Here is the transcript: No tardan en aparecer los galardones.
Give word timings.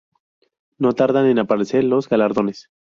No 0.79 0.93
tardan 0.93 1.27
en 1.27 1.37
aparecer 1.37 1.83
los 1.83 2.09
galardones. 2.09 2.71